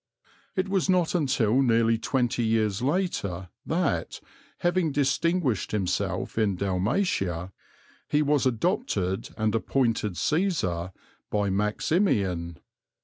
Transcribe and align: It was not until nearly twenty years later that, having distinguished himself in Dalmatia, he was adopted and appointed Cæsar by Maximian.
It 0.55 0.67
was 0.67 0.89
not 0.89 1.13
until 1.13 1.61
nearly 1.61 1.99
twenty 1.99 2.43
years 2.43 2.81
later 2.81 3.49
that, 3.67 4.19
having 4.61 4.91
distinguished 4.91 5.73
himself 5.73 6.39
in 6.39 6.55
Dalmatia, 6.55 7.51
he 8.09 8.23
was 8.23 8.47
adopted 8.47 9.29
and 9.37 9.53
appointed 9.53 10.13
Cæsar 10.13 10.91
by 11.29 11.51
Maximian. 11.51 12.57